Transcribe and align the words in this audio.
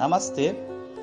Namastê, 0.00 0.56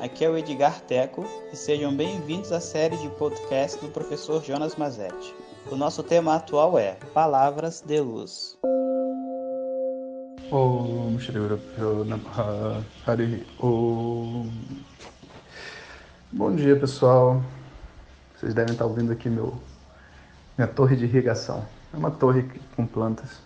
aqui 0.00 0.24
é 0.24 0.28
o 0.28 0.36
Edgar 0.36 0.80
Teco 0.80 1.24
e 1.52 1.56
sejam 1.56 1.96
bem-vindos 1.96 2.50
à 2.50 2.58
série 2.58 2.96
de 2.96 3.08
podcast 3.10 3.80
do 3.80 3.88
professor 3.88 4.42
Jonas 4.42 4.74
Mazetti. 4.74 5.32
O 5.70 5.76
nosso 5.76 6.02
tema 6.02 6.34
atual 6.34 6.76
é 6.76 6.96
Palavras 7.14 7.80
de 7.82 8.00
Luz. 8.00 8.58
Bom 16.32 16.56
dia, 16.56 16.74
pessoal. 16.74 17.40
Vocês 18.34 18.52
devem 18.54 18.72
estar 18.72 18.86
ouvindo 18.86 19.12
aqui 19.12 19.28
meu 19.28 19.56
minha 20.58 20.66
torre 20.66 20.96
de 20.96 21.04
irrigação. 21.04 21.64
É 21.94 21.96
uma 21.96 22.10
torre 22.10 22.42
com 22.74 22.84
plantas. 22.84 23.40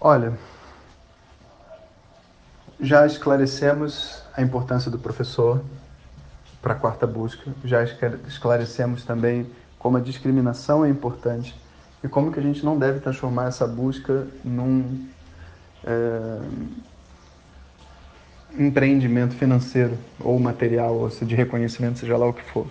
Olha, 0.00 0.36
já 2.84 3.06
esclarecemos 3.06 4.22
a 4.36 4.42
importância 4.42 4.90
do 4.90 4.98
professor 4.98 5.62
para 6.60 6.74
a 6.74 6.76
quarta 6.76 7.06
busca, 7.06 7.50
já 7.64 7.82
esclarecemos 8.26 9.04
também 9.04 9.46
como 9.78 9.96
a 9.96 10.00
discriminação 10.00 10.84
é 10.84 10.88
importante 10.88 11.54
e 12.02 12.08
como 12.08 12.32
que 12.32 12.38
a 12.38 12.42
gente 12.42 12.64
não 12.64 12.78
deve 12.78 13.00
transformar 13.00 13.46
essa 13.46 13.66
busca 13.66 14.26
num 14.44 15.06
é, 15.84 16.40
empreendimento 18.58 19.34
financeiro 19.34 19.98
ou 20.20 20.38
material, 20.38 20.94
ou 20.94 21.10
seja, 21.10 21.26
de 21.26 21.34
reconhecimento, 21.34 21.98
seja 21.98 22.16
lá 22.16 22.26
o 22.26 22.32
que 22.32 22.44
for. 22.50 22.66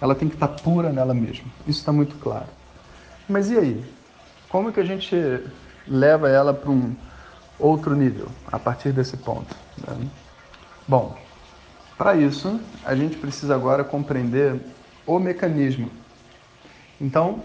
Ela 0.00 0.14
tem 0.14 0.28
que 0.28 0.34
estar 0.34 0.48
pura 0.48 0.90
nela 0.90 1.14
mesma. 1.14 1.46
Isso 1.66 1.80
está 1.80 1.92
muito 1.92 2.16
claro. 2.16 2.46
Mas 3.28 3.50
e 3.50 3.58
aí? 3.58 3.84
Como 4.48 4.72
que 4.72 4.80
a 4.80 4.84
gente 4.84 5.16
leva 5.86 6.28
ela 6.28 6.54
para 6.54 6.70
um 6.70 6.94
outro 7.58 7.94
nível 7.94 8.28
a 8.46 8.58
partir 8.58 8.92
desse 8.92 9.16
ponto? 9.16 9.54
Né? 9.86 10.08
Bom, 10.86 11.16
para 11.96 12.16
isso 12.16 12.60
a 12.84 12.94
gente 12.94 13.16
precisa 13.16 13.54
agora 13.54 13.82
compreender 13.82 14.60
o 15.06 15.18
mecanismo. 15.18 15.90
Então, 17.00 17.42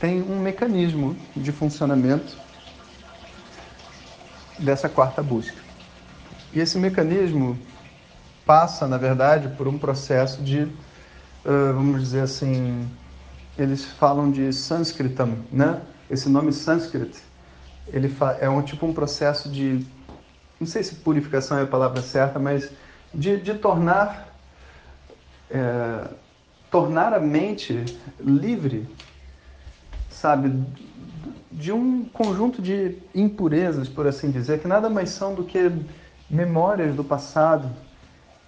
tem 0.00 0.22
um 0.22 0.40
mecanismo 0.40 1.16
de 1.36 1.52
funcionamento 1.52 2.36
dessa 4.58 4.88
quarta 4.88 5.22
busca. 5.22 5.56
E 6.52 6.60
esse 6.60 6.78
mecanismo 6.78 7.58
passa, 8.44 8.86
na 8.86 8.98
verdade, 8.98 9.48
por 9.56 9.68
um 9.68 9.78
processo 9.78 10.42
de, 10.42 10.68
vamos 11.44 12.00
dizer 12.00 12.20
assim, 12.20 12.88
eles 13.56 13.84
falam 13.84 14.30
de 14.30 14.52
sânscritam, 14.52 15.38
né? 15.50 15.80
Esse 16.10 16.28
nome 16.28 16.52
sânscrito, 16.52 17.18
ele 17.88 18.14
é 18.40 18.48
um 18.48 18.62
tipo 18.62 18.86
um 18.86 18.92
processo 18.92 19.48
de, 19.48 19.86
não 20.60 20.66
sei 20.66 20.82
se 20.82 20.96
purificação 20.96 21.58
é 21.58 21.62
a 21.62 21.66
palavra 21.66 22.00
certa, 22.02 22.38
mas 22.38 22.70
de, 23.12 23.38
de 23.38 23.54
tornar 23.54 24.28
é, 25.50 26.08
tornar 26.70 27.12
a 27.12 27.20
mente 27.20 27.84
livre, 28.18 28.88
sabe, 30.08 30.64
de 31.50 31.70
um 31.70 32.04
conjunto 32.06 32.62
de 32.62 32.96
impurezas, 33.14 33.90
por 33.90 34.06
assim 34.06 34.30
dizer, 34.30 34.58
que 34.60 34.66
nada 34.66 34.88
mais 34.88 35.10
são 35.10 35.34
do 35.34 35.44
que 35.44 35.70
memórias 36.30 36.94
do 36.94 37.04
passado 37.04 37.70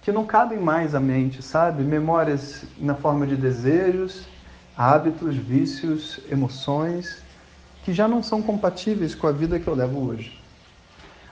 que 0.01 0.11
não 0.11 0.25
cabem 0.25 0.59
mais 0.59 0.93
à 0.95 0.99
mente, 0.99 1.41
sabe? 1.41 1.83
Memórias 1.83 2.63
na 2.77 2.95
forma 2.95 3.25
de 3.25 3.35
desejos, 3.35 4.27
hábitos, 4.75 5.35
vícios, 5.35 6.19
emoções 6.29 7.24
que 7.85 7.93
já 7.93 8.07
não 8.07 8.21
são 8.21 8.41
compatíveis 8.41 9.15
com 9.15 9.27
a 9.27 9.31
vida 9.31 9.59
que 9.59 9.67
eu 9.67 9.73
levo 9.73 10.05
hoje. 10.05 10.37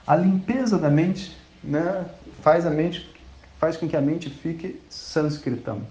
A 0.06 0.16
limpeza 0.16 0.78
da 0.78 0.88
mente, 0.88 1.36
né, 1.62 2.06
faz 2.40 2.64
a 2.64 2.70
mente 2.70 3.12
faz 3.58 3.76
com 3.76 3.88
que 3.88 3.96
a 3.96 4.00
mente 4.00 4.30
fique 4.30 4.80
sânscritam. 4.88 5.82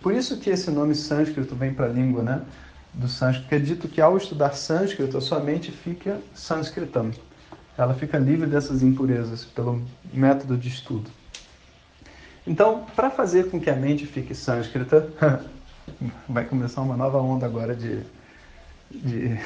Por 0.00 0.14
isso 0.14 0.38
que 0.38 0.50
esse 0.50 0.70
nome 0.70 0.94
sânscrito 0.94 1.54
vem 1.54 1.74
para 1.74 1.86
a 1.86 1.88
língua, 1.88 2.22
né, 2.22 2.42
do 2.94 3.08
sânscrito, 3.08 3.48
porque 3.48 3.54
é 3.54 3.58
dito 3.58 3.88
que 3.88 4.00
ao 4.00 4.16
estudar 4.16 4.52
sânscrito, 4.54 5.16
a 5.16 5.20
sua 5.20 5.40
mente 5.40 5.70
fica 5.70 6.18
sânscritam 6.34 7.10
ela 7.76 7.94
fica 7.94 8.18
livre 8.18 8.46
dessas 8.46 8.82
impurezas 8.82 9.44
pelo 9.44 9.82
método 10.12 10.56
de 10.56 10.68
estudo. 10.68 11.10
Então, 12.46 12.84
para 12.94 13.10
fazer 13.10 13.50
com 13.50 13.60
que 13.60 13.70
a 13.70 13.76
mente 13.76 14.06
fique 14.06 14.34
sânscrita, 14.34 15.08
vai 16.28 16.44
começar 16.44 16.82
uma 16.82 16.96
nova 16.96 17.18
onda 17.18 17.46
agora 17.46 17.74
de, 17.74 18.02
de, 18.90 19.38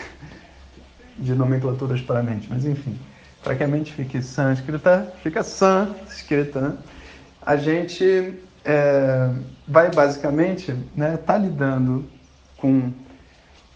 de 1.18 1.34
nomenclaturas 1.34 2.00
para 2.00 2.20
a 2.20 2.22
mente, 2.22 2.46
mas 2.48 2.64
enfim, 2.64 2.98
para 3.42 3.54
que 3.54 3.64
a 3.64 3.68
mente 3.68 3.92
fique 3.92 4.22
sânscrita, 4.22 5.12
fica 5.22 5.42
sânscrita, 5.42 6.60
né? 6.60 6.76
a 7.40 7.56
gente 7.56 8.34
é, 8.64 9.30
vai 9.66 9.90
basicamente 9.90 10.72
estar 10.72 10.78
né, 10.96 11.16
tá 11.16 11.38
lidando 11.38 12.04
com 12.56 12.92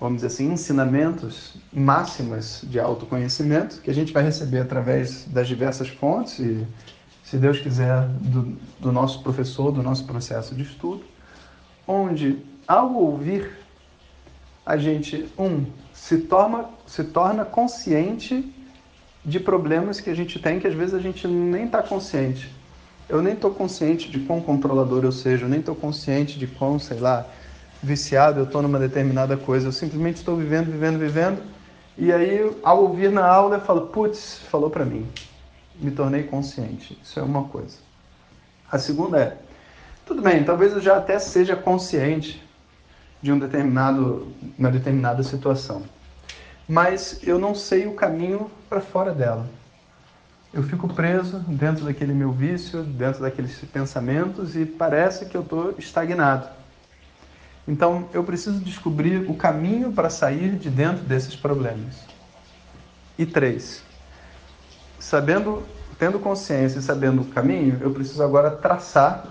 vamos 0.01 0.23
dizer 0.23 0.28
assim, 0.28 0.53
ensinamentos 0.53 1.56
máximas 1.71 2.62
de 2.65 2.81
autoconhecimento 2.81 3.83
que 3.83 3.91
a 3.91 3.95
gente 3.95 4.12
vai 4.12 4.22
receber 4.22 4.61
através 4.61 5.27
das 5.27 5.47
diversas 5.47 5.89
fontes 5.89 6.39
e, 6.39 6.67
se 7.22 7.37
Deus 7.37 7.61
quiser, 7.61 8.09
do, 8.09 8.57
do 8.81 8.91
nosso 8.91 9.22
professor, 9.22 9.71
do 9.71 9.83
nosso 9.83 10.07
processo 10.07 10.55
de 10.55 10.62
estudo, 10.62 11.05
onde, 11.87 12.43
ao 12.67 12.93
ouvir, 12.95 13.53
a 14.70 14.76
gente, 14.76 15.28
um, 15.36 15.66
se 15.92 16.19
torna, 16.19 16.66
se 16.86 17.03
torna 17.03 17.44
consciente 17.44 18.54
de 19.25 19.41
problemas 19.41 20.00
que 20.00 20.08
a 20.08 20.14
gente 20.14 20.38
tem 20.38 20.60
que 20.60 20.66
às 20.69 20.75
vezes 20.75 20.94
a 20.94 21.00
gente 21.00 21.26
nem 21.26 21.64
está 21.64 21.82
consciente. 21.82 22.48
Eu 23.09 23.20
nem 23.20 23.32
estou 23.32 23.50
consciente 23.50 24.09
de 24.09 24.20
quão 24.20 24.41
controlador 24.41 25.03
eu 25.03 25.10
seja, 25.10 25.44
eu 25.44 25.48
nem 25.48 25.59
estou 25.59 25.75
consciente 25.75 26.38
de 26.38 26.47
quão, 26.47 26.78
sei 26.78 27.00
lá, 27.00 27.26
viciado, 27.82 28.38
eu 28.38 28.44
estou 28.44 28.62
numa 28.62 28.78
determinada 28.78 29.36
coisa, 29.36 29.66
eu 29.66 29.72
simplesmente 29.72 30.19
estou 30.19 30.36
vivendo, 30.36 30.70
vivendo, 30.70 31.00
vivendo, 31.00 31.42
e 31.98 32.12
aí 32.12 32.48
ao 32.62 32.84
ouvir 32.84 33.10
na 33.10 33.26
aula 33.26 33.56
eu 33.56 33.60
falo, 33.62 33.88
putz, 33.88 34.38
falou 34.48 34.70
para 34.70 34.84
mim, 34.84 35.04
me 35.80 35.91
tornei 35.91 36.22
consciente. 36.22 36.97
Isso 37.03 37.19
é 37.19 37.22
uma 37.25 37.42
coisa. 37.42 37.78
A 38.70 38.78
segunda 38.78 39.19
é, 39.19 39.36
tudo 40.06 40.22
bem, 40.22 40.44
talvez 40.44 40.72
eu 40.72 40.80
já 40.80 40.97
até 40.97 41.19
seja 41.19 41.56
consciente 41.56 42.41
de 43.22 43.32
um 43.32 43.38
determinado, 43.38 44.28
uma 44.58 44.70
determinada 44.70 45.22
situação, 45.22 45.82
mas 46.69 47.20
eu 47.22 47.38
não 47.38 47.54
sei 47.54 47.86
o 47.86 47.94
caminho 47.94 48.50
para 48.69 48.81
fora 48.81 49.12
dela. 49.12 49.48
Eu 50.53 50.62
fico 50.64 50.88
preso 50.88 51.38
dentro 51.47 51.84
daquele 51.84 52.12
meu 52.12 52.32
vício, 52.32 52.82
dentro 52.82 53.22
daqueles 53.22 53.56
pensamentos 53.72 54.56
e 54.56 54.66
parece 54.66 55.26
que 55.26 55.36
eu 55.36 55.42
estou 55.42 55.75
estagnado. 55.78 56.48
Então, 57.69 58.09
eu 58.12 58.25
preciso 58.25 58.59
descobrir 58.59 59.30
o 59.30 59.34
caminho 59.34 59.92
para 59.92 60.10
sair 60.10 60.56
de 60.56 60.69
dentro 60.69 61.04
desses 61.04 61.36
problemas. 61.36 62.04
E 63.16 63.25
três, 63.25 63.82
sabendo, 64.98 65.62
tendo 65.98 66.19
consciência 66.19 66.78
e 66.78 66.82
sabendo 66.82 67.22
o 67.22 67.26
caminho, 67.26 67.78
eu 67.80 67.92
preciso 67.92 68.22
agora 68.22 68.50
traçar 68.50 69.26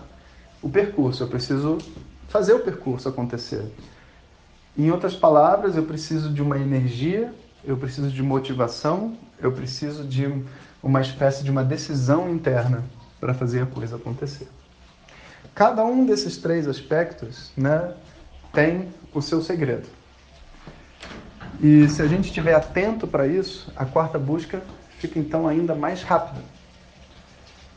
o 0.62 0.70
percurso. 0.70 1.24
Eu 1.24 1.28
preciso 1.28 1.80
fazer 2.30 2.54
o 2.54 2.60
percurso 2.60 3.10
acontecer. 3.10 3.66
Em 4.78 4.90
outras 4.92 5.16
palavras, 5.16 5.76
eu 5.76 5.84
preciso 5.84 6.32
de 6.32 6.42
uma 6.42 6.58
energia, 6.58 7.34
eu 7.66 7.76
preciso 7.76 8.10
de 8.10 8.24
motivação, 8.24 9.18
eu 9.42 9.52
preciso 9.52 10.06
de 10.06 10.32
uma 10.82 11.02
espécie 11.02 11.44
de 11.44 11.52
uma 11.52 11.64
decisão 11.64 12.30
interna 12.30 12.86
para 13.20 13.34
fazer 13.34 13.62
a 13.62 13.66
coisa 13.66 13.98
acontecer. 13.98 14.48
Cada 15.54 15.84
um 15.84 16.06
desses 16.06 16.38
três 16.38 16.68
aspectos, 16.68 17.52
né, 17.58 17.94
tem 18.54 18.88
o 19.14 19.22
seu 19.22 19.42
segredo. 19.42 19.88
E 21.62 21.90
se 21.90 22.02
a 22.02 22.08
gente 22.08 22.26
estiver 22.26 22.54
atento 22.54 23.06
para 23.06 23.28
isso, 23.28 23.70
a 23.76 23.86
quarta 23.86 24.18
busca 24.18 24.62
fica 25.00 25.20
então 25.20 25.48
ainda 25.48 25.76
mais 25.76 26.04
rápida. 26.04 26.42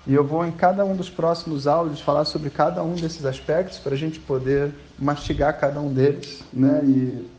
E 0.06 0.14
eu 0.14 0.26
vou 0.26 0.44
em 0.44 0.50
cada 0.50 0.84
um 0.84 0.96
dos 0.96 1.08
próximos 1.08 1.66
áudios 1.66 2.00
falar 2.00 2.24
sobre 2.24 2.50
cada 2.50 2.82
um 2.82 2.94
desses 2.94 3.24
aspectos 3.24 3.78
para 3.78 3.94
a 3.94 3.96
gente 3.96 4.18
poder 4.18 4.74
mastigar 4.98 5.58
cada 5.60 5.80
um 5.80 5.92
deles 5.92 6.42
né? 6.52 6.80
e, 6.84 7.30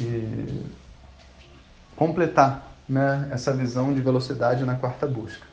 e 0.00 0.64
completar 1.96 2.72
né? 2.88 3.28
essa 3.32 3.52
visão 3.52 3.92
de 3.92 4.00
velocidade 4.00 4.64
na 4.64 4.76
quarta 4.76 5.08
busca. 5.08 5.44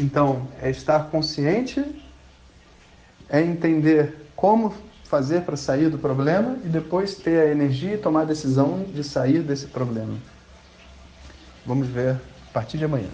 Então, 0.00 0.48
é 0.60 0.70
estar 0.70 1.10
consciente, 1.10 1.84
é 3.28 3.40
entender 3.40 4.26
como 4.34 4.74
fazer 5.04 5.42
para 5.42 5.56
sair 5.56 5.90
do 5.90 5.98
problema 5.98 6.56
e 6.64 6.68
depois 6.68 7.14
ter 7.14 7.38
a 7.42 7.50
energia 7.52 7.94
e 7.94 7.98
tomar 7.98 8.22
a 8.22 8.24
decisão 8.24 8.82
de 8.82 9.04
sair 9.04 9.42
desse 9.42 9.66
problema. 9.66 10.16
Vamos 11.64 11.86
ver 11.86 12.12
a 12.14 12.52
partir 12.52 12.78
de 12.78 12.84
amanhã. 12.84 13.10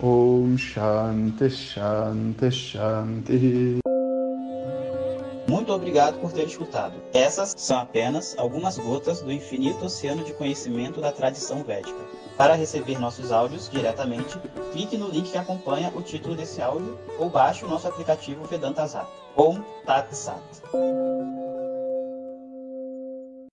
Om 0.00 0.58
Shanti 0.58 1.48
Shanti 1.48 2.50
Shanti. 2.50 3.78
Muito 5.48 5.72
obrigado 5.72 6.18
por 6.20 6.32
ter 6.32 6.46
escutado. 6.46 6.94
Essas 7.12 7.54
são 7.56 7.78
apenas 7.78 8.34
algumas 8.36 8.76
gotas 8.76 9.22
do 9.22 9.30
infinito 9.30 9.84
oceano 9.84 10.24
de 10.24 10.32
conhecimento 10.32 11.00
da 11.00 11.12
tradição 11.12 11.62
védica. 11.62 11.98
Para 12.36 12.54
receber 12.54 12.98
nossos 12.98 13.30
áudios 13.30 13.70
diretamente, 13.70 14.36
clique 14.72 14.96
no 14.96 15.08
link 15.08 15.30
que 15.30 15.38
acompanha 15.38 15.92
o 15.94 16.02
título 16.02 16.34
desse 16.34 16.60
áudio 16.60 16.98
ou 17.18 17.30
baixe 17.30 17.64
o 17.64 17.68
nosso 17.68 17.86
aplicativo 17.86 18.44
Vedanta 18.44 18.86
Zap. 18.86 19.08
Om 19.36 19.62
Tat 19.86 20.12
Sat. 20.12 20.42